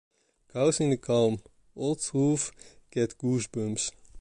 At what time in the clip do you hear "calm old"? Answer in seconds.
0.97-2.01